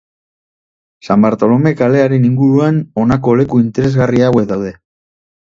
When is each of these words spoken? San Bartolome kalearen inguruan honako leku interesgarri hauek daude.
San 1.07 1.25
Bartolome 1.25 1.73
kalearen 1.81 2.25
inguruan 2.31 2.81
honako 3.03 3.37
leku 3.43 3.61
interesgarri 3.67 4.27
hauek 4.31 4.51
daude. 4.55 4.75